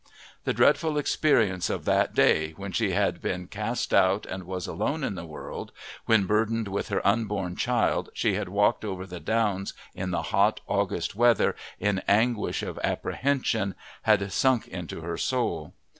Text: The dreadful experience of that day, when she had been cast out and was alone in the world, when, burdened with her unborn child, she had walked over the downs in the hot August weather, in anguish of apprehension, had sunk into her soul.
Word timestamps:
The 0.45 0.53
dreadful 0.53 0.97
experience 0.97 1.69
of 1.69 1.85
that 1.85 2.15
day, 2.15 2.53
when 2.57 2.71
she 2.71 2.89
had 2.89 3.21
been 3.21 3.45
cast 3.45 3.93
out 3.93 4.25
and 4.25 4.45
was 4.45 4.65
alone 4.65 5.03
in 5.03 5.13
the 5.13 5.27
world, 5.27 5.71
when, 6.07 6.25
burdened 6.25 6.67
with 6.67 6.89
her 6.89 7.05
unborn 7.05 7.55
child, 7.55 8.09
she 8.15 8.33
had 8.33 8.49
walked 8.49 8.83
over 8.83 9.05
the 9.05 9.19
downs 9.19 9.75
in 9.93 10.09
the 10.09 10.23
hot 10.33 10.59
August 10.65 11.13
weather, 11.15 11.55
in 11.79 11.99
anguish 12.07 12.63
of 12.63 12.79
apprehension, 12.83 13.75
had 14.01 14.31
sunk 14.33 14.67
into 14.67 15.01
her 15.01 15.17
soul. 15.19 15.71